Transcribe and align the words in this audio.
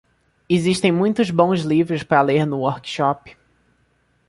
Existem 0.49 0.91
muitos 0.91 1.29
bons 1.29 1.61
livros 1.61 2.01
para 2.01 2.23
ler 2.23 2.43
no 2.47 2.61
workshop. 2.61 3.35